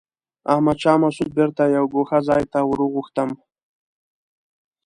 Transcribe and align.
احمد 0.53 0.77
شاه 0.83 0.97
مسعود 1.03 1.29
بېرته 1.37 1.63
یوه 1.75 1.89
ګوښه 1.93 2.19
ځای 2.27 2.43
ته 2.51 2.59
ور 2.67 2.79
وغوښتم. 2.83 3.29